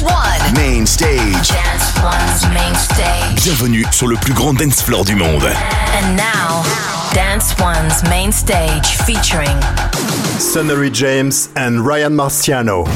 Dance 0.00 0.14
One. 0.14 0.54
Main 0.54 0.86
stage. 0.86 1.48
Dance 1.48 2.02
One's 2.02 2.54
main 2.54 2.74
stage. 2.74 3.44
Bienvenue 3.44 3.84
sur 3.92 4.06
le 4.06 4.16
plus 4.16 4.32
grand 4.32 4.54
dance 4.54 4.82
floor 4.82 5.04
du 5.04 5.14
monde. 5.14 5.44
And 5.44 6.16
now, 6.16 6.62
Dance 7.12 7.54
One's 7.58 8.02
main 8.08 8.32
stage 8.32 8.96
featuring 9.04 9.60
Sunnery 10.38 10.90
James 10.90 11.50
and 11.54 11.84
Ryan 11.84 12.14
Marciano. 12.14 12.86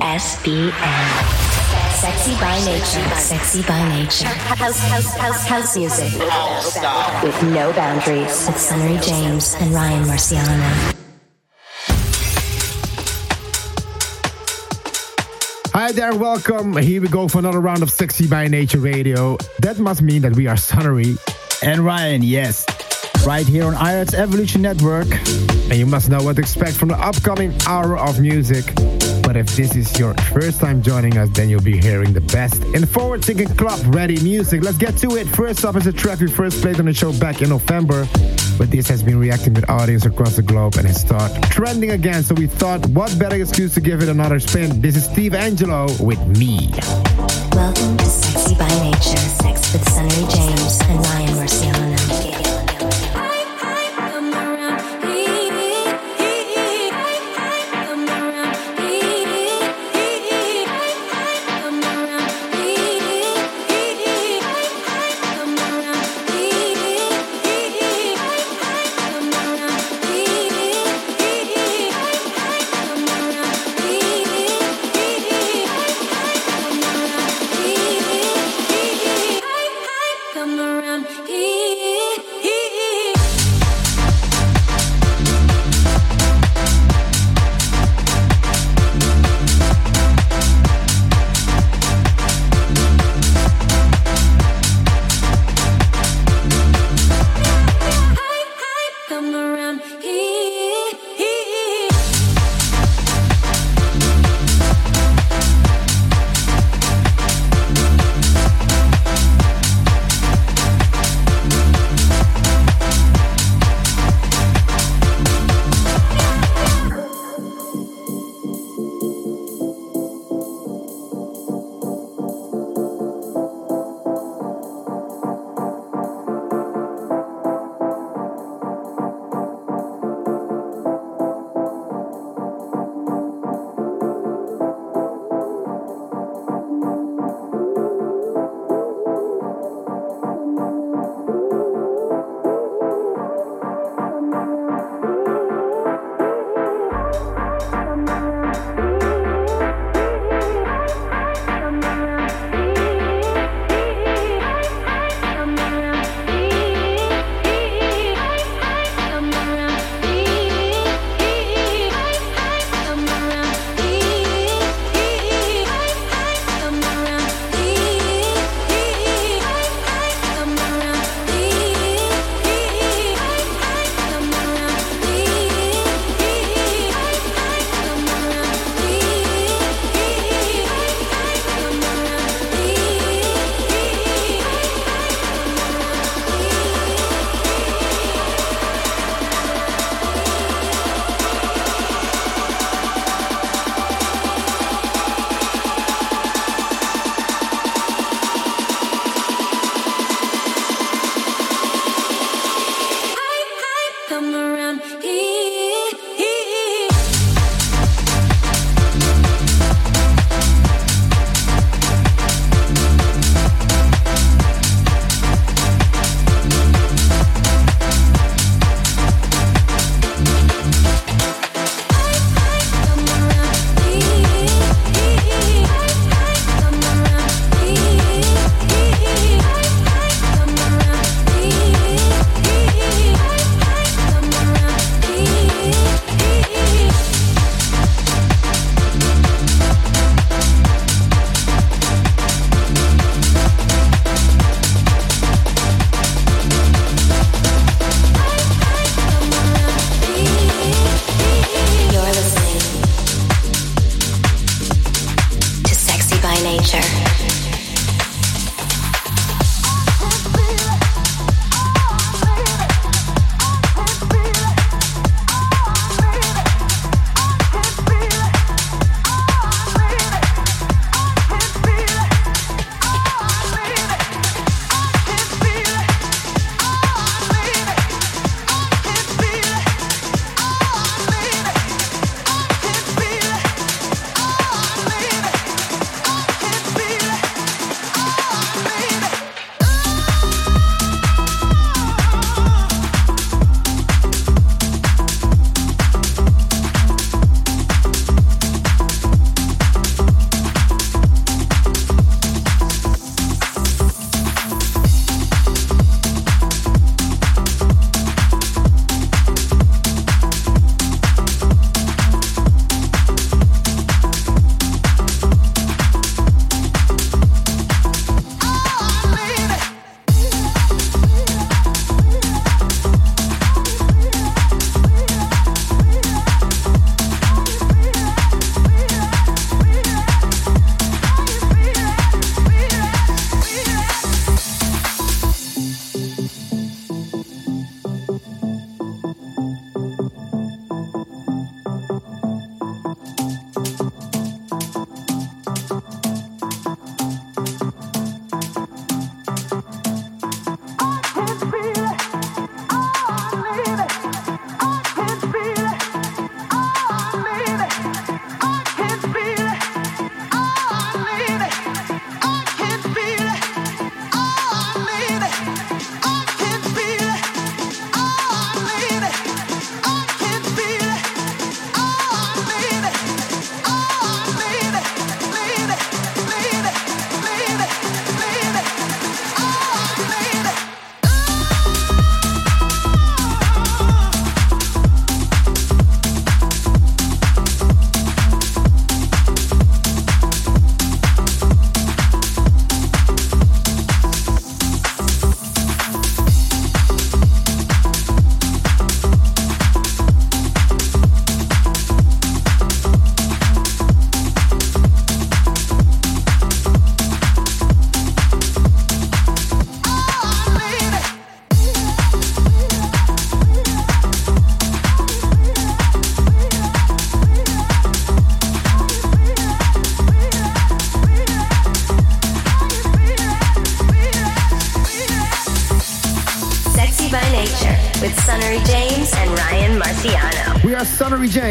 SBN. 0.00 0.72
Sexy 1.94 2.34
by 2.38 2.58
nature. 2.66 3.16
Sexy 3.16 3.62
by 3.62 3.88
nature. 3.88 4.26
House, 4.26 4.78
house, 4.80 5.16
house, 5.16 5.46
house 5.46 5.76
music. 5.78 6.12
With 7.22 7.42
no 7.54 7.72
boundaries. 7.72 8.46
With 8.46 8.58
Sunnery 8.58 8.98
James 9.00 9.56
and 9.60 9.72
Ryan 9.72 10.04
Marciano. 10.04 11.05
Hi 15.86 15.92
there, 15.92 16.16
welcome. 16.16 16.76
Here 16.76 17.00
we 17.00 17.06
go 17.06 17.28
for 17.28 17.38
another 17.38 17.60
round 17.60 17.84
of 17.84 17.92
Sexy 17.92 18.26
by 18.26 18.48
Nature 18.48 18.80
Radio. 18.80 19.36
That 19.60 19.78
must 19.78 20.02
mean 20.02 20.22
that 20.22 20.34
we 20.34 20.48
are 20.48 20.56
Sunnery. 20.56 21.16
And 21.62 21.78
Ryan, 21.82 22.22
yes. 22.22 22.66
Right 23.24 23.46
here 23.46 23.62
on 23.62 23.74
iRed's 23.74 24.12
Evolution 24.12 24.62
Network. 24.62 25.06
And 25.12 25.74
you 25.74 25.86
must 25.86 26.10
know 26.10 26.20
what 26.24 26.34
to 26.36 26.42
expect 26.42 26.72
from 26.72 26.88
the 26.88 26.98
upcoming 26.98 27.54
hour 27.68 27.96
of 27.96 28.18
music. 28.18 28.64
But 29.26 29.36
if 29.36 29.56
this 29.56 29.74
is 29.74 29.98
your 29.98 30.14
first 30.14 30.60
time 30.60 30.82
joining 30.82 31.18
us, 31.18 31.28
then 31.30 31.48
you'll 31.48 31.60
be 31.60 31.80
hearing 31.80 32.12
the 32.12 32.20
best 32.20 32.62
in 32.62 32.86
forward 32.86 33.24
thinking 33.24 33.48
club 33.48 33.80
ready 33.92 34.22
music. 34.22 34.62
Let's 34.62 34.78
get 34.78 34.96
to 34.98 35.16
it. 35.16 35.26
First 35.26 35.64
up 35.64 35.74
is 35.74 35.84
a 35.88 35.92
track 35.92 36.20
we 36.20 36.28
first 36.28 36.62
played 36.62 36.78
on 36.78 36.86
the 36.86 36.94
show 36.94 37.12
back 37.12 37.42
in 37.42 37.48
November. 37.48 38.06
But 38.56 38.70
this 38.70 38.86
has 38.88 39.02
been 39.02 39.18
reacting 39.18 39.54
with 39.54 39.68
audience 39.68 40.06
across 40.06 40.36
the 40.36 40.42
globe 40.42 40.76
and 40.76 40.86
has 40.86 41.00
started 41.00 41.42
trending 41.50 41.90
again. 41.90 42.22
So 42.22 42.36
we 42.36 42.46
thought, 42.46 42.86
what 42.90 43.18
better 43.18 43.34
excuse 43.34 43.74
to 43.74 43.80
give 43.80 44.00
it 44.00 44.08
another 44.08 44.38
spin? 44.38 44.80
This 44.80 44.94
is 44.94 45.06
Steve 45.06 45.32
Angello 45.32 46.00
with 46.00 46.24
Me. 46.38 46.70
Welcome 47.50 47.96
to 47.96 48.04
Sexy 48.04 48.54
by 48.54 48.68
Nature. 48.78 49.16
Sex 49.42 49.72
with 49.72 49.88
Sunny 49.88 50.08
James 50.30 50.80
and 50.88 51.04
Ryan 51.04 51.34
Marciano. 51.34 51.85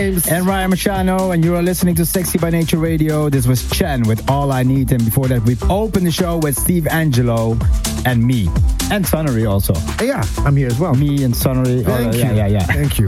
And 0.06 0.46
Ryan 0.46 0.70
Marciano, 0.70 1.34
and 1.34 1.44
you 1.44 1.56
are 1.56 1.64
listening 1.64 1.96
to 1.96 2.06
Sexy 2.06 2.38
by 2.38 2.52
Nature 2.52 2.78
Radio. 2.78 3.28
This 3.28 3.48
was 3.48 3.68
Chen 3.72 4.04
with 4.04 4.30
All 4.30 4.52
I 4.52 4.62
Need, 4.62 4.92
and 4.92 5.04
before 5.04 5.28
that, 5.30 5.42
we've 5.42 5.64
opened 5.64 6.06
the 6.06 6.12
show 6.12 6.38
with 6.38 6.56
Steve 6.56 6.84
Angello 6.84 7.58
and 8.06 8.24
me. 8.24 8.48
And 8.92 9.06
Sunnery 9.06 9.46
also. 9.46 9.74
Yeah, 10.04 10.24
I'm 10.46 10.56
here 10.56 10.68
as 10.68 10.80
well. 10.80 10.94
Me 10.94 11.24
and 11.24 11.36
Sunnery. 11.36 11.84
Thank 11.84 12.14
oh, 12.14 12.18
you. 12.18 12.24
Yeah, 12.24 12.34
yeah, 12.34 12.48
yeah. 12.48 12.64
Thank 12.64 13.00
you. 13.00 13.08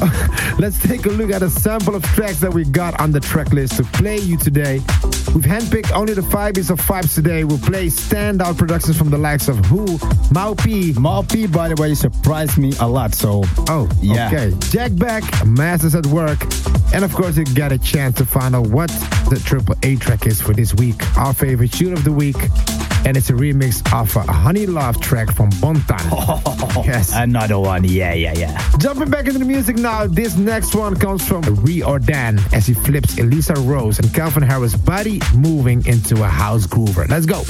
Let's 0.58 0.80
take 0.82 1.04
a 1.04 1.10
look 1.10 1.30
at 1.30 1.42
a 1.42 1.50
sample 1.50 1.94
of 1.94 2.02
tracks 2.02 2.40
that 2.40 2.52
we 2.52 2.64
got 2.64 2.98
on 3.00 3.12
the 3.12 3.20
track 3.20 3.52
list 3.52 3.76
to 3.76 3.84
play 3.84 4.18
you 4.18 4.38
today. 4.38 4.80
We've 5.34 5.44
handpicked 5.44 5.92
only 5.92 6.14
the 6.14 6.22
fives 6.22 6.70
of 6.70 6.80
vibes 6.80 7.14
today. 7.14 7.44
We'll 7.44 7.58
play 7.58 7.86
standout 7.86 8.56
productions 8.56 8.96
from 8.96 9.10
the 9.10 9.18
likes 9.18 9.48
of 9.48 9.64
Who, 9.66 9.98
Mau-P. 10.32 10.94
Mau-P, 10.94 11.46
by 11.48 11.68
the 11.68 11.80
way, 11.80 11.94
surprised 11.94 12.58
me 12.58 12.72
a 12.80 12.88
lot, 12.88 13.14
so... 13.14 13.42
Oh, 13.68 13.88
yeah. 14.00 14.28
okay. 14.28 14.52
Jack 14.70 14.94
Back, 14.96 15.46
Masters 15.46 15.94
at 15.94 16.06
Work. 16.06 16.42
And 16.92 17.04
of 17.04 17.14
course, 17.14 17.36
you 17.36 17.44
get 17.44 17.70
a 17.72 17.78
chance 17.78 18.16
to 18.16 18.26
find 18.26 18.56
out 18.56 18.68
what 18.68 18.88
the 19.28 19.40
Triple 19.44 19.76
A 19.82 19.96
track 19.96 20.26
is 20.26 20.40
for 20.40 20.52
this 20.52 20.74
week. 20.74 20.96
Our 21.16 21.32
favorite 21.32 21.74
shoot 21.74 21.92
of 21.92 22.04
the 22.04 22.12
week. 22.12 22.36
And 23.04 23.16
it's 23.16 23.30
a 23.30 23.32
remix 23.32 23.80
of 23.92 24.14
a 24.16 24.32
Honey 24.32 24.66
Luv 24.66 25.00
track 25.00 25.32
from 25.32 25.50
Bontan. 25.52 26.00
Oh, 26.12 26.82
yes. 26.86 27.12
Another 27.14 27.58
one, 27.58 27.84
yeah, 27.84 28.12
yeah, 28.12 28.32
yeah. 28.34 28.60
Jumping 28.78 29.10
back 29.10 29.26
into 29.26 29.38
the 29.38 29.44
music 29.44 29.76
now, 29.76 30.06
this 30.06 30.36
next 30.36 30.74
one 30.74 30.96
comes 30.96 31.26
from 31.26 31.42
Riordan 31.42 32.38
as 32.52 32.66
he 32.66 32.74
flips 32.74 33.18
Eliza 33.18 33.54
Rose 33.54 33.98
and 33.98 34.12
Calvin 34.14 34.42
Harris' 34.42 34.74
body 34.74 35.20
moving 35.34 35.84
into 35.86 36.22
a 36.22 36.28
house 36.28 36.66
groover. 36.66 37.08
Let's 37.08 37.26
go. 37.26 37.42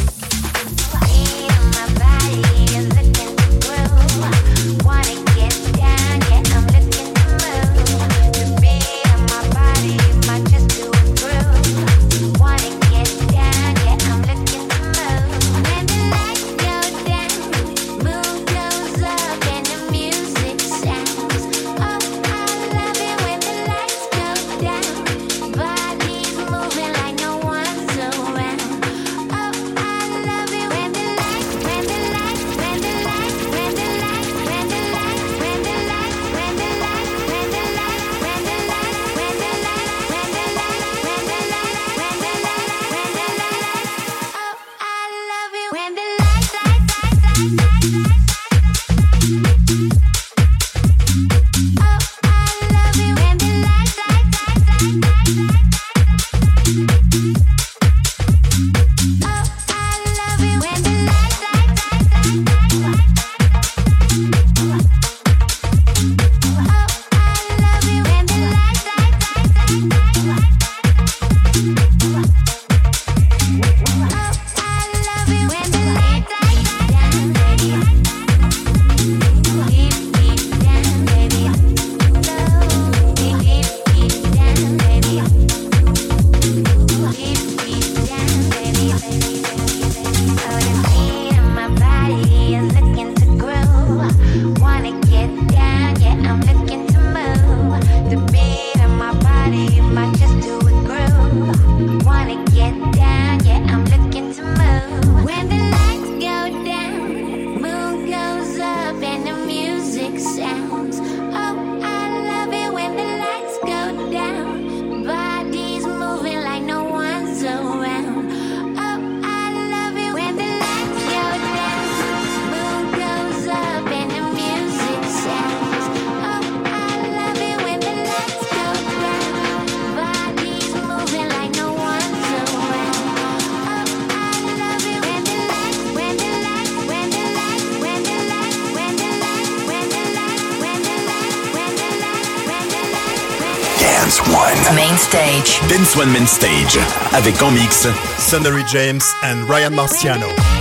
One 145.96 146.12
Main 146.12 146.26
Stage 146.26 146.78
avec 147.12 147.42
en 147.42 147.50
mix 147.50 147.86
Sonnery 148.18 148.62
James 148.70 149.00
and 149.22 149.44
Ryan 149.48 149.70
Marciano. 149.70 150.59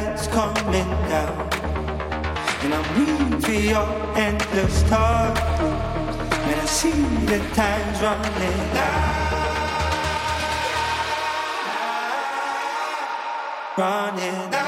that's 0.00 0.26
coming 0.26 0.90
down. 1.08 1.48
And 2.64 2.74
I'm 2.74 2.86
weak 2.98 3.40
for 3.42 3.52
your 3.52 3.88
endless 4.14 4.82
talk. 4.90 5.38
And 6.48 6.60
I 6.60 6.66
see 6.66 7.02
the 7.30 7.38
time's 7.54 7.98
running 8.02 8.76
out. 8.76 9.22
Running 13.78 14.54
out. 14.54 14.65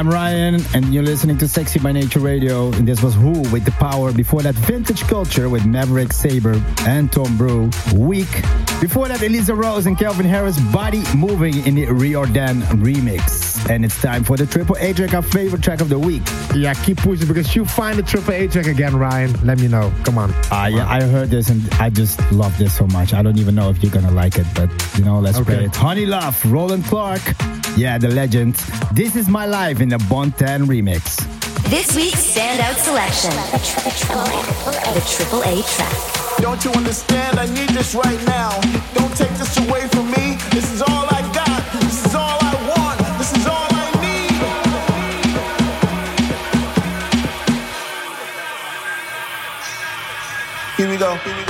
I'm 0.00 0.08
Ryan, 0.08 0.62
and 0.72 0.94
you're 0.94 1.02
listening 1.02 1.36
to 1.36 1.46
Sexy 1.46 1.78
by 1.78 1.92
Nature 1.92 2.20
Radio. 2.20 2.72
And 2.72 2.88
this 2.88 3.02
was 3.02 3.14
Who 3.14 3.32
with 3.52 3.66
the 3.66 3.70
Power. 3.72 4.14
Before 4.14 4.40
that, 4.40 4.54
Vintage 4.54 5.02
Culture 5.02 5.50
with 5.50 5.66
Maverick 5.66 6.14
Sabre 6.14 6.58
and 6.86 7.12
Tom 7.12 7.36
Breu. 7.36 7.70
Weak. 7.92 8.69
Before 8.80 9.08
that, 9.08 9.22
Eliza 9.22 9.54
Rose 9.54 9.84
and 9.84 9.98
Calvin 9.98 10.24
Harris, 10.24 10.58
Body 10.72 11.02
Moving 11.14 11.66
in 11.66 11.74
the 11.74 11.84
Riordan 11.86 12.62
remix. 12.80 13.68
And 13.68 13.84
it's 13.84 14.00
time 14.00 14.24
for 14.24 14.38
the 14.38 14.46
Triple 14.46 14.76
A 14.80 14.94
track, 14.94 15.12
our 15.12 15.20
favorite 15.20 15.62
track 15.62 15.82
of 15.82 15.90
the 15.90 15.98
week. 15.98 16.22
Yeah, 16.54 16.72
keep 16.72 16.96
pushing 16.96 17.28
because 17.28 17.54
you 17.54 17.66
find 17.66 17.98
the 17.98 18.02
Triple 18.02 18.32
A 18.32 18.48
track 18.48 18.66
again, 18.66 18.96
Ryan. 18.96 19.34
Let 19.46 19.60
me 19.60 19.68
know. 19.68 19.92
Come 20.04 20.16
on. 20.16 20.30
Uh, 20.50 20.70
yeah, 20.72 20.88
I 20.88 21.02
heard 21.02 21.28
this 21.28 21.50
and 21.50 21.62
I 21.74 21.90
just 21.90 22.18
love 22.32 22.56
this 22.56 22.74
so 22.74 22.86
much. 22.86 23.12
I 23.12 23.20
don't 23.20 23.38
even 23.38 23.54
know 23.54 23.68
if 23.68 23.82
you're 23.82 23.92
gonna 23.92 24.10
like 24.10 24.38
it, 24.38 24.46
but 24.54 24.70
you 24.96 25.04
know, 25.04 25.20
let's 25.20 25.36
okay. 25.36 25.56
play 25.56 25.64
it. 25.66 25.76
Honey 25.76 26.06
Luv, 26.06 26.42
Roland 26.46 26.84
Clark. 26.86 27.20
Yeah, 27.76 27.98
the 27.98 28.08
legend. 28.08 28.54
This 28.94 29.14
is 29.14 29.28
my 29.28 29.44
life 29.44 29.80
in 29.80 29.90
the 29.90 29.98
Bontan 29.98 30.64
remix. 30.64 31.18
This 31.68 31.94
week's 31.94 32.34
standout 32.34 32.76
selection, 32.76 33.30
the 34.94 35.02
Triple 35.06 35.42
A 35.42 35.62
track. 35.62 36.09
Don't 36.40 36.64
you 36.64 36.72
understand? 36.72 37.38
I 37.38 37.46
need 37.46 37.68
this 37.70 37.94
right 37.94 38.22
now. 38.26 38.50
Don't 38.94 39.14
take 39.16 39.30
this 39.36 39.56
away 39.58 39.86
from 39.88 40.10
me. 40.10 40.36
This 40.50 40.72
is 40.72 40.80
all 40.82 41.06
I 41.10 41.20
got. 41.34 41.62
This 41.80 42.06
is 42.06 42.14
all 42.14 42.38
I 42.40 42.54
want. 42.70 42.98
This 43.18 43.32
is 43.36 43.46
all 43.46 43.68
I 43.70 43.90
need. 44.00 44.32
Here 50.76 50.88
we 50.88 50.96
go. 50.96 51.14
Here 51.16 51.36
we 51.36 51.44
go. 51.44 51.49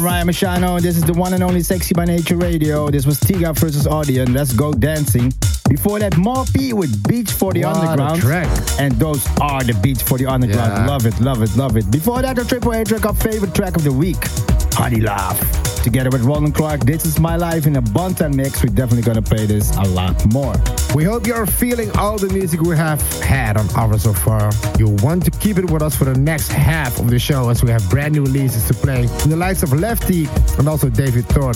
And 0.00 0.06
Ryan 0.06 0.28
Marciano, 0.28 0.76
and 0.76 0.82
this 0.82 0.96
is 0.96 1.02
the 1.02 1.12
one 1.12 1.34
and 1.34 1.42
only 1.42 1.62
Sexy 1.62 1.92
by 1.92 2.06
Nature 2.06 2.38
Radio. 2.38 2.88
This 2.88 3.04
was 3.04 3.20
Tiga 3.20 3.54
versus 3.54 3.86
Audion. 3.86 4.34
Let's 4.34 4.54
go 4.54 4.72
dancing. 4.72 5.30
Before 5.68 5.98
that, 5.98 6.14
Moppy 6.14 6.72
with 6.72 7.06
Beach 7.06 7.30
for 7.30 7.52
the 7.52 7.64
What 7.64 7.76
Underground. 7.76 8.22
track. 8.22 8.48
And 8.78 8.92
those 8.92 9.26
are 9.42 9.62
the 9.62 9.74
Beach 9.82 10.02
for 10.02 10.16
the 10.16 10.24
Underground. 10.24 10.72
Yeah. 10.72 10.86
Love 10.86 11.04
it, 11.04 11.20
love 11.20 11.42
it, 11.42 11.54
love 11.54 11.76
it. 11.76 11.90
Before 11.90 12.22
that, 12.22 12.36
the 12.36 12.46
Triple 12.46 12.72
A 12.72 12.82
track, 12.82 13.04
our 13.04 13.12
favorite 13.12 13.54
track 13.54 13.76
of 13.76 13.84
the 13.84 13.92
week, 13.92 14.24
Honey 14.72 15.02
Luv. 15.02 15.38
Together 15.82 16.08
with 16.08 16.22
Roland 16.22 16.54
Clark, 16.54 16.80
This 16.86 17.04
Is 17.04 17.20
My 17.20 17.36
Life 17.36 17.66
in 17.66 17.76
a 17.76 17.82
Buntan 17.82 18.34
mix. 18.34 18.62
We're 18.64 18.74
definitely 18.74 19.02
gonna 19.02 19.20
play 19.20 19.44
this 19.44 19.76
a 19.76 19.82
lot 19.82 20.16
more. 20.32 20.54
We 20.94 21.04
hope 21.04 21.26
you're 21.26 21.46
feeling 21.46 21.90
all 21.96 22.18
the 22.18 22.28
music 22.32 22.60
we 22.60 22.76
have 22.76 23.00
had 23.20 23.56
on 23.56 23.68
offer 23.76 23.98
so 23.98 24.12
far. 24.12 24.50
You'll 24.76 24.96
want 24.96 25.24
to 25.24 25.30
keep 25.30 25.56
it 25.56 25.70
with 25.70 25.82
us 25.82 25.94
for 25.94 26.04
the 26.04 26.18
next 26.18 26.50
half 26.50 26.98
of 26.98 27.08
the 27.10 27.18
show 27.18 27.48
as 27.48 27.62
we 27.62 27.70
have 27.70 27.88
brand 27.88 28.14
new 28.14 28.22
releases 28.22 28.66
to 28.66 28.74
play 28.74 29.06
from 29.06 29.30
the 29.30 29.36
likes 29.36 29.62
of 29.62 29.72
Lefty 29.72 30.26
and 30.58 30.68
also 30.68 30.88
David 30.88 31.26
Thorne. 31.26 31.54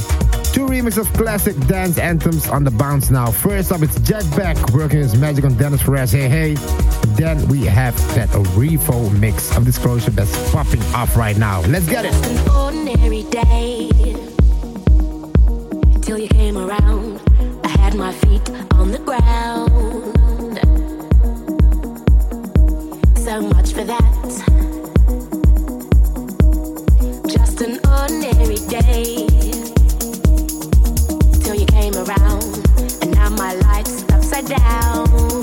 Two 0.53 0.66
remixes 0.66 0.99
of 0.99 1.12
classic 1.14 1.59
dance 1.66 1.99
anthems 1.99 2.49
on 2.49 2.62
the 2.62 2.70
bounce 2.70 3.11
now. 3.11 3.33
First 3.33 3.73
up, 3.73 3.83
it's 3.83 3.99
Jack 4.01 4.25
Back 4.37 4.57
working 4.73 5.01
his 5.01 5.16
magic 5.16 5.44
on 5.44 5.55
Dennis 5.55 5.83
Ferrer, 5.83 6.07
Hey 6.07 6.29
Hey. 6.29 6.55
Then 7.16 7.49
we 7.49 7.64
have 7.64 7.97
that 8.14 8.29
Rivo 8.55 9.12
mix 9.18 9.57
of 9.57 9.64
Disclosure 9.64 10.12
that's 10.12 10.53
popping 10.53 10.83
off 10.94 11.16
right 11.16 11.37
now. 11.37 11.61
Let's 11.62 11.88
get 11.88 12.05
it. 12.05 12.14
Ordinary 12.51 13.25
day 13.25 13.90
till 16.03 16.18
you 16.18 16.29
came 16.29 16.57
around. 16.57 17.20
My 17.96 18.12
feet 18.12 18.50
on 18.72 18.90
the 18.90 18.98
ground. 18.98 19.70
So 23.16 23.40
much 23.40 23.72
for 23.72 23.85
that. 23.85 24.14
Just 27.28 27.61
an 27.61 27.78
ordinary 27.88 28.57
day 28.68 29.28
till 31.40 31.54
you 31.54 31.66
came 31.66 31.94
around, 31.94 32.66
and 33.00 33.14
now 33.14 33.30
my 33.30 33.54
life's 33.54 34.02
upside 34.11 34.46
down. 34.46 35.34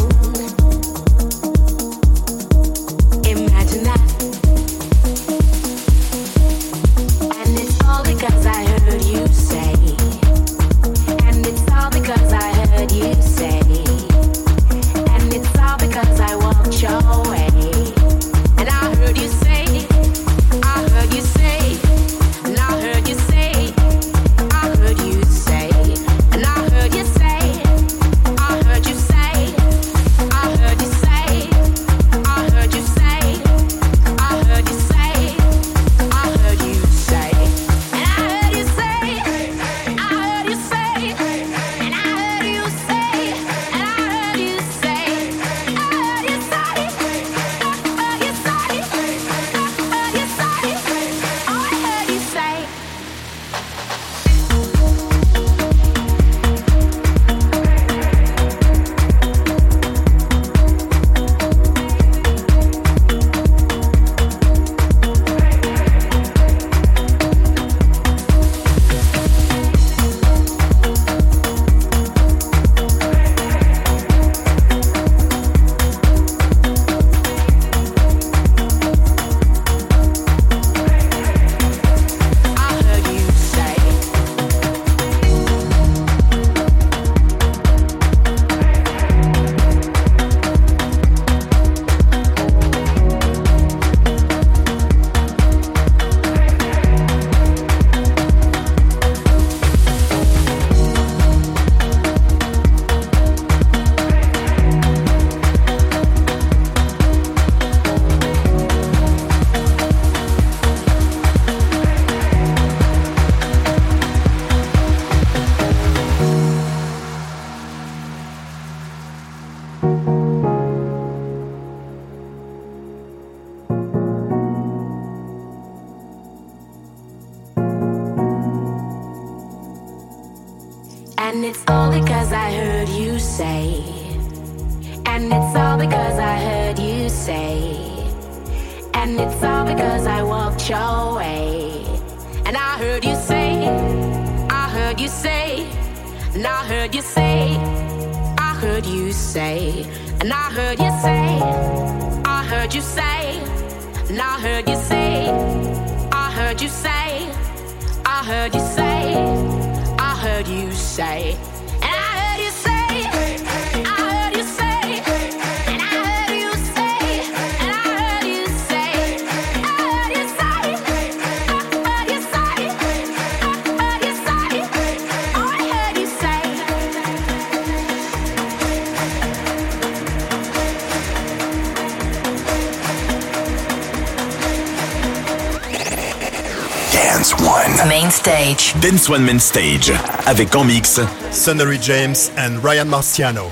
Dance 188.82 189.10
One 189.10 189.24
Main 189.24 189.38
Stage. 189.38 189.94
Avec 190.26 190.56
en 190.56 190.64
mix 190.64 191.00
Sonnery 191.32 191.78
James 191.80 192.16
and 192.36 192.64
Ryan 192.64 192.86
Marciano. 192.86 193.52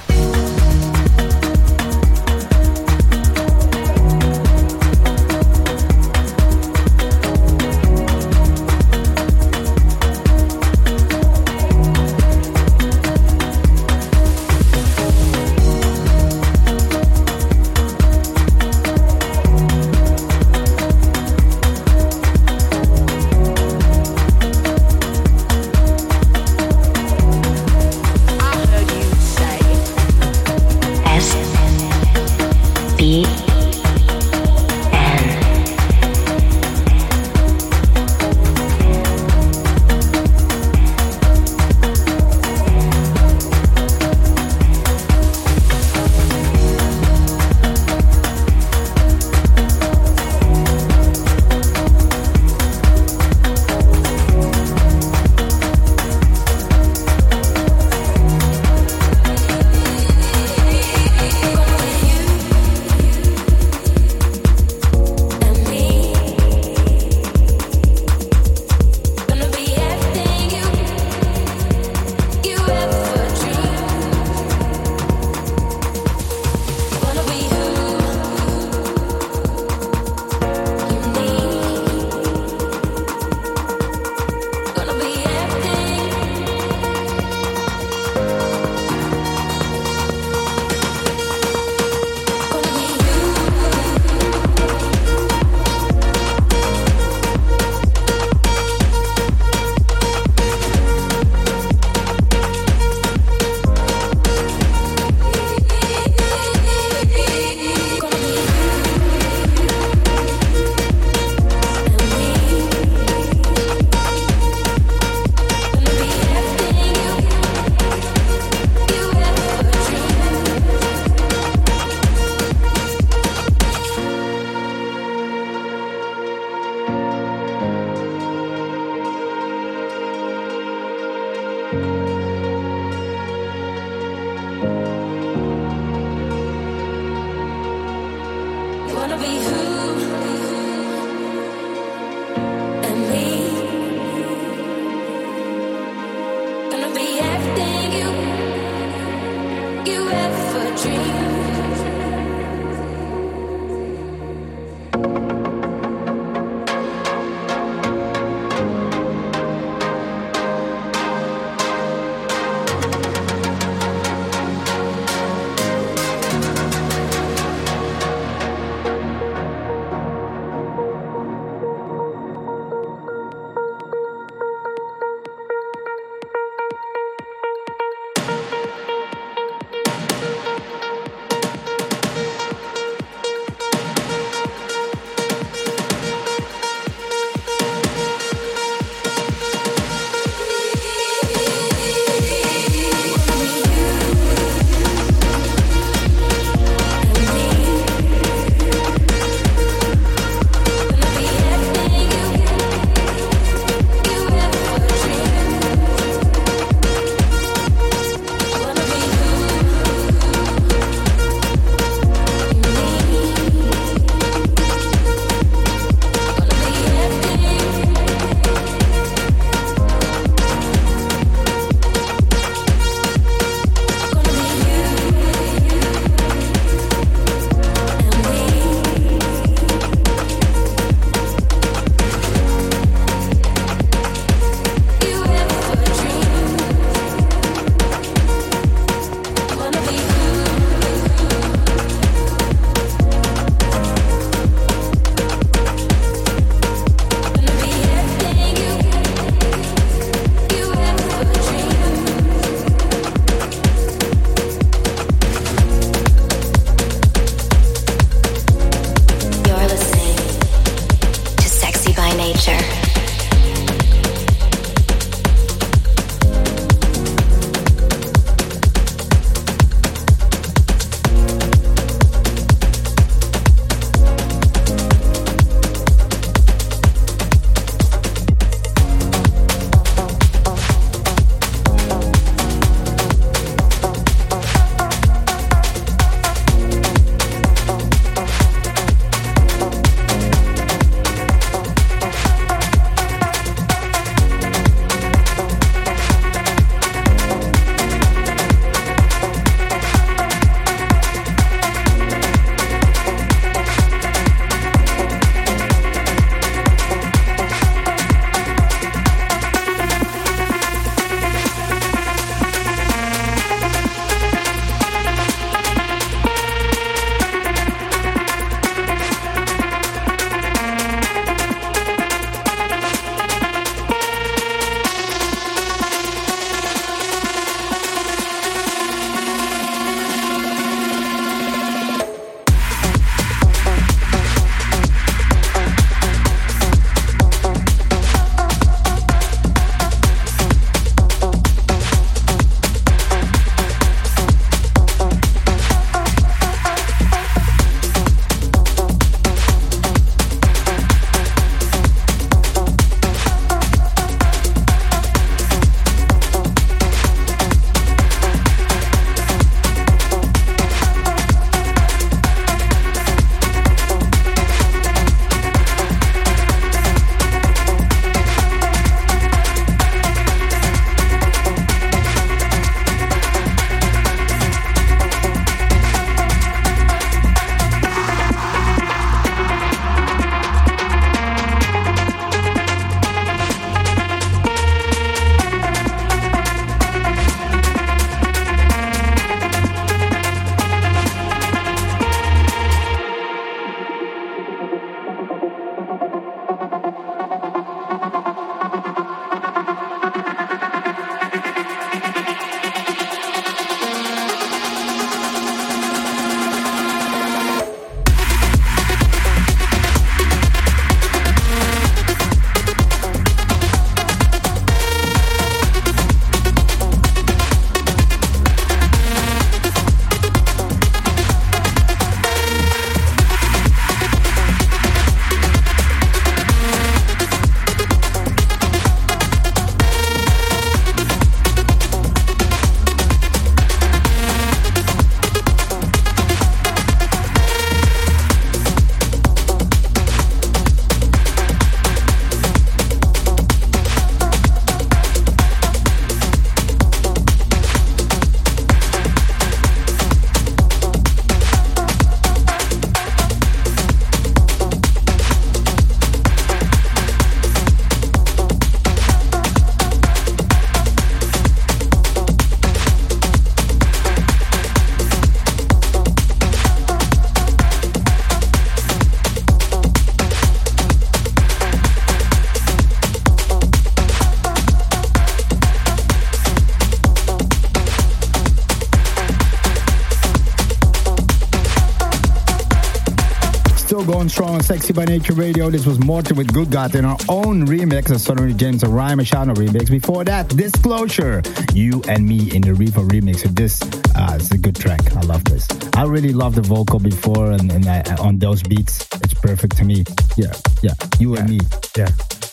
Going 484.19 484.27
strong 484.27 484.55
on 484.55 484.61
Sexy 484.63 484.91
by 484.91 485.05
Nature 485.05 485.31
Radio. 485.31 485.69
This 485.69 485.85
was 485.85 485.97
Morton 486.03 486.35
with 486.35 486.51
Good 486.51 486.69
God 486.69 486.93
in 486.93 487.05
our 487.05 487.17
own 487.29 487.65
remix, 487.65 488.11
of 488.11 488.19
Sunnery 488.19 488.53
James 488.53 488.83
and 488.83 488.93
Ryan 488.93 489.19
Marciano 489.19 489.55
remix. 489.55 489.89
Before 489.89 490.25
that, 490.25 490.49
Disclosure, 490.49 491.41
You 491.73 492.01
and 492.05 492.27
Me 492.27 492.53
in 492.53 492.61
the 492.61 492.73
Rivo 492.73 493.07
remix. 493.07 493.37
So 493.37 493.47
this 493.47 493.81
uh, 494.17 494.37
is 494.37 494.51
a 494.51 494.57
good 494.57 494.75
track. 494.75 495.15
I 495.15 495.21
love 495.21 495.45
this. 495.45 495.69
I 495.95 496.03
really 496.03 496.33
love 496.33 496.55
the 496.55 496.61
vocal 496.61 496.99
before 496.99 497.51
and, 497.51 497.71
and 497.71 497.87
I, 497.87 498.01
on 498.19 498.39
those 498.39 498.61
beats. 498.61 499.07
It's 499.23 499.35
perfect 499.35 499.77
to 499.77 499.85
me. 499.85 500.03
Yeah, 500.35 500.51
yeah. 500.81 500.95
You 501.17 501.35
yeah. 501.35 501.39
and 501.39 501.49
me. 501.49 501.59
Yeah. 501.95 502.09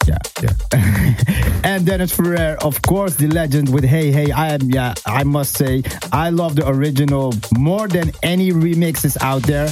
Yeah, 0.07 0.19
yeah. 0.41 0.53
and 1.65 1.85
Dennis 1.85 2.13
Ferrer, 2.13 2.59
of 2.63 2.81
course, 2.83 3.17
the 3.17 3.27
legend 3.27 3.75
with 3.75 3.83
Hey 3.83 4.13
Hey. 4.13 4.31
I 4.31 4.55
am, 4.55 4.71
yeah, 4.71 4.95
I 5.05 5.25
must 5.25 5.57
say, 5.57 5.83
I 6.13 6.31
love 6.31 6.55
the 6.55 6.69
original 6.69 7.35
more 7.59 7.89
than 7.89 8.13
any 8.23 8.53
remixes 8.53 9.21
out 9.21 9.43
there. 9.43 9.69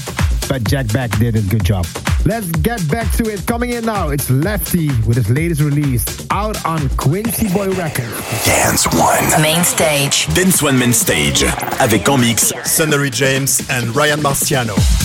But 0.49 0.65
Jack 0.65 0.93
Back 0.93 1.11
did 1.19 1.37
a 1.37 1.43
good 1.43 1.65
job. 1.65 1.87
Let's 2.25 2.47
get 2.63 2.81
back 2.91 3.11
to 3.17 3.25
it. 3.31 3.47
Coming 3.47 3.71
in 3.71 3.85
now, 3.85 4.09
it's 4.09 4.31
Lefty 4.31 4.89
with 5.07 5.17
his 5.17 5.29
latest 5.31 5.61
release 5.61 6.05
out 6.31 6.65
on 6.65 6.89
Quincy 6.97 7.49
Boy 7.53 7.71
Records. 7.73 8.45
Dance 8.45 8.87
One. 8.95 9.43
Main 9.43 9.65
stage. 9.65 10.27
Dance 10.35 10.63
One 10.63 10.79
Main 10.79 10.93
Stage. 10.93 11.45
Avec 11.81 12.09
en 12.09 12.19
mix 12.19 12.53
Sunnery 12.65 13.11
James 13.11 13.61
and 13.71 13.95
Ryan 13.95 14.21
Marciano. 14.21 15.04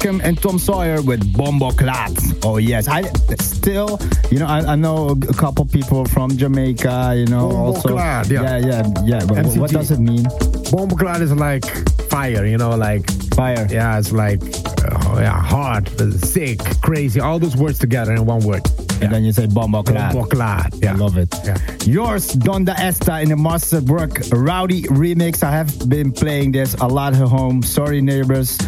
Markham, 0.00 0.20
and 0.24 0.40
Tom 0.40 0.58
Sawyer 0.58 1.02
with 1.02 1.36
Bombo 1.36 1.72
Clat. 1.72 2.12
Oh 2.42 2.56
yes, 2.56 2.88
I 2.88 3.02
still, 3.38 3.98
you 4.30 4.38
know, 4.38 4.46
I, 4.46 4.60
I 4.72 4.74
know 4.74 5.08
a 5.10 5.34
couple 5.34 5.66
people 5.66 6.06
from 6.06 6.36
Jamaica. 6.38 7.14
You 7.16 7.26
know, 7.26 7.50
Bombo 7.50 7.64
also, 7.64 7.88
Clat, 7.90 8.28
yeah. 8.28 8.42
yeah, 8.42 8.58
yeah, 8.58 8.82
yeah. 9.04 9.24
But 9.26 9.44
wh- 9.44 9.58
what 9.58 9.70
does 9.70 9.90
it 9.90 10.00
mean? 10.00 10.24
Bomb 10.70 10.90
cloud 10.90 11.20
is 11.20 11.32
like 11.34 11.66
fire, 12.08 12.46
you 12.46 12.56
know, 12.56 12.70
like 12.76 13.10
fire. 13.34 13.66
Yeah, 13.70 13.98
it's 13.98 14.10
like 14.12 14.40
uh, 14.42 15.18
yeah, 15.20 15.38
hard, 15.38 15.88
sick, 16.24 16.60
crazy, 16.80 17.20
all 17.20 17.38
those 17.38 17.56
words 17.56 17.78
together 17.78 18.14
in 18.14 18.24
one 18.24 18.42
word. 18.42 18.62
And 19.02 19.10
then 19.10 19.24
you 19.24 19.32
say 19.32 19.46
Bombo 19.46 19.82
Clat. 19.82 20.12
Bombo 20.14 20.28
Clat, 20.28 20.74
I 20.84 20.92
love 20.92 21.16
it. 21.16 21.34
Yeah. 21.44 21.56
Yours, 21.84 22.32
Donda 22.32 22.78
Esta 22.78 23.20
in 23.20 23.30
the 23.30 23.36
Master 23.36 23.80
Brook 23.80 24.18
Rowdy 24.30 24.82
remix. 24.84 25.42
I 25.42 25.50
have 25.52 25.88
been 25.88 26.12
playing 26.12 26.52
this 26.52 26.74
a 26.74 26.86
lot 26.86 27.14
at 27.14 27.26
home. 27.26 27.62
Sorry, 27.62 28.02
neighbors. 28.02 28.58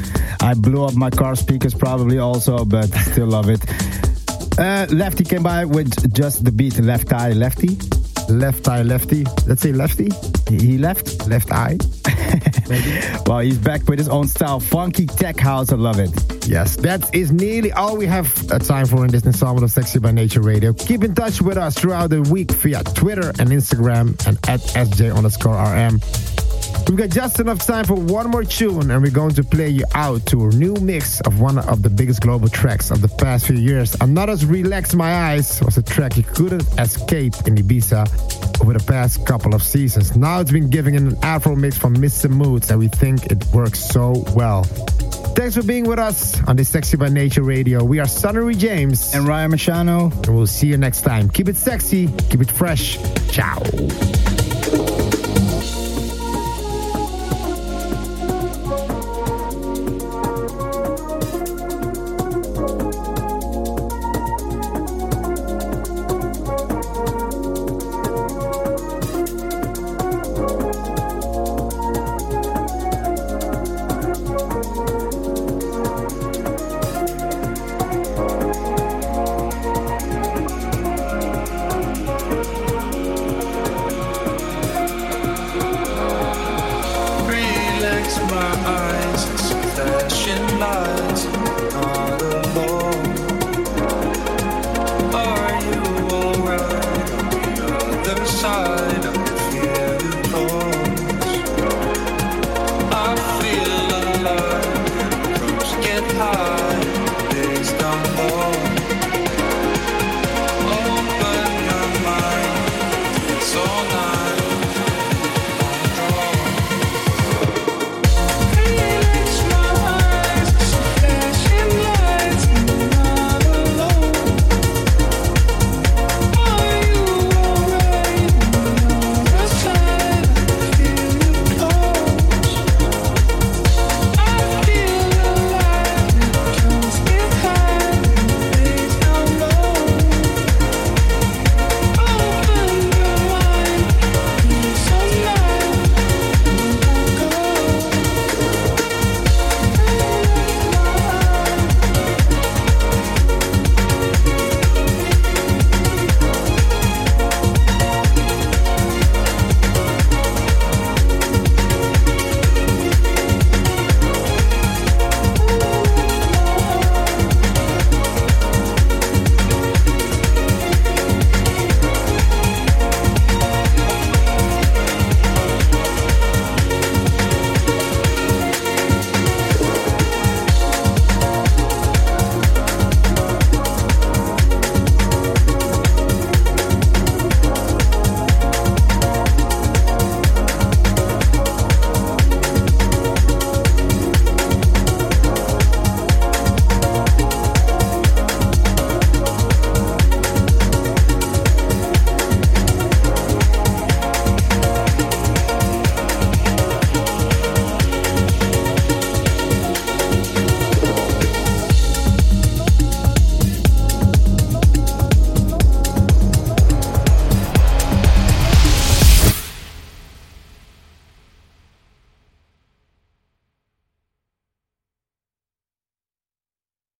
I 0.52 0.54
blew 0.54 0.84
up 0.84 0.94
my 0.94 1.08
car 1.08 1.34
speakers 1.34 1.72
probably 1.72 2.18
also, 2.18 2.66
but 2.66 2.84
still 2.92 3.26
love 3.26 3.48
it. 3.48 3.64
Uh, 4.58 4.86
lefty 4.90 5.24
came 5.24 5.42
by 5.42 5.64
with 5.64 6.12
just 6.12 6.44
the 6.44 6.52
beat. 6.52 6.78
Left 6.78 7.10
eye, 7.10 7.32
lefty. 7.32 7.78
Left 8.28 8.68
eye, 8.68 8.82
lefty. 8.82 9.24
Let's 9.46 9.62
say 9.62 9.72
lefty. 9.72 10.10
He 10.50 10.76
left. 10.76 11.26
Left 11.26 11.50
eye. 11.50 11.78
Well, 13.26 13.40
he's 13.40 13.58
back 13.58 13.86
with 13.88 13.98
his 13.98 14.08
own 14.08 14.26
style. 14.26 14.58
Funky 14.58 15.06
tech 15.06 15.38
house. 15.38 15.72
I 15.72 15.76
love 15.76 15.98
it. 15.98 16.10
Yes, 16.46 16.76
that 16.76 17.14
is 17.14 17.30
nearly 17.30 17.72
all 17.72 17.96
we 17.96 18.06
have 18.06 18.50
uh, 18.50 18.58
time 18.58 18.86
for 18.86 19.04
in 19.04 19.10
this 19.10 19.24
installment 19.24 19.64
of 19.64 19.70
Sexy 19.70 19.98
by 19.98 20.12
Nature 20.12 20.40
Radio. 20.40 20.72
Keep 20.72 21.04
in 21.04 21.14
touch 21.14 21.42
with 21.42 21.58
us 21.58 21.78
throughout 21.78 22.10
the 22.10 22.22
week 22.22 22.50
via 22.52 22.82
Twitter 22.82 23.28
and 23.28 23.50
Instagram 23.50 24.08
and 24.26 24.38
at 24.48 24.60
SJ 24.60 25.14
underscore 25.14 25.54
RM. 25.54 26.00
We've 26.88 26.98
got 26.98 27.10
just 27.10 27.40
enough 27.40 27.66
time 27.66 27.84
for 27.84 27.94
one 27.94 28.30
more 28.30 28.44
tune, 28.44 28.90
and 28.90 29.02
we're 29.02 29.10
going 29.10 29.34
to 29.34 29.44
play 29.44 29.68
you 29.68 29.84
out 29.94 30.26
to 30.26 30.46
a 30.46 30.48
new 30.50 30.74
mix 30.74 31.20
of 31.22 31.40
one 31.40 31.58
of 31.58 31.82
the 31.82 31.88
biggest 31.90 32.20
global 32.20 32.48
tracks 32.48 32.90
of 32.90 33.00
the 33.00 33.08
past 33.08 33.46
few 33.46 33.56
years. 33.56 33.96
ANOTR 33.96 34.50
Relax 34.50 34.94
My 34.94 35.30
Eyes 35.30 35.62
was 35.62 35.78
a 35.78 35.82
track 35.82 36.16
you 36.16 36.22
couldn't 36.22 36.62
escape 36.78 37.34
in 37.46 37.54
Ibiza 37.54 38.60
over 38.60 38.74
the 38.74 38.84
past 38.86 39.24
couple 39.26 39.54
of 39.54 39.62
seasons. 39.62 40.16
Now 40.16 40.40
it's 40.40 40.52
been 40.52 40.70
given 40.70 40.94
an 40.94 41.16
Afro 41.22 41.56
mix 41.56 41.78
from 41.78 41.96
Mr. 41.96 42.28
Moods, 42.28 42.70
and 42.70 42.78
we 42.78 42.88
think 42.88 43.26
it 43.26 43.44
works 43.54 43.80
so 43.80 44.24
well. 44.34 44.64
Thanks 45.34 45.56
for 45.56 45.62
being 45.62 45.84
with 45.84 45.98
us 45.98 46.42
on 46.46 46.56
this 46.56 46.68
Sexy 46.68 46.98
by 46.98 47.08
Nature 47.08 47.42
Radio. 47.42 47.82
We 47.82 48.00
are 48.00 48.06
Sunnery 48.06 48.54
James 48.54 49.14
and 49.14 49.26
Ryan 49.26 49.52
Marciano, 49.52 50.12
and 50.26 50.36
we'll 50.36 50.46
see 50.46 50.66
you 50.66 50.76
next 50.76 51.02
time. 51.02 51.30
Keep 51.30 51.48
it 51.48 51.56
sexy, 51.56 52.08
keep 52.28 52.42
it 52.42 52.50
fresh. 52.50 52.98
Ciao. 53.30 53.62